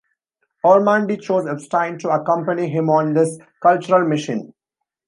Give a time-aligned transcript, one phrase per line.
[0.65, 4.51] Ormandy chose Epstein to accompany him on this cultural mission.